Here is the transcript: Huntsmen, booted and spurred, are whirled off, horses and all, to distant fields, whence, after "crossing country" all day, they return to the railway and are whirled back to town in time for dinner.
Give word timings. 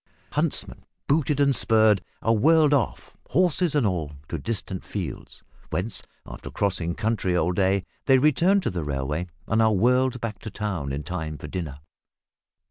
Huntsmen, 0.31 0.83
booted 1.05 1.39
and 1.39 1.55
spurred, 1.55 2.01
are 2.23 2.33
whirled 2.35 2.73
off, 2.73 3.15
horses 3.29 3.75
and 3.75 3.85
all, 3.85 4.13
to 4.29 4.39
distant 4.39 4.83
fields, 4.83 5.43
whence, 5.69 6.01
after 6.25 6.49
"crossing 6.49 6.95
country" 6.95 7.37
all 7.37 7.51
day, 7.51 7.85
they 8.07 8.17
return 8.17 8.61
to 8.61 8.71
the 8.71 8.83
railway 8.83 9.27
and 9.47 9.61
are 9.61 9.75
whirled 9.75 10.19
back 10.19 10.39
to 10.39 10.49
town 10.49 10.91
in 10.91 11.03
time 11.03 11.37
for 11.37 11.45
dinner. 11.45 11.81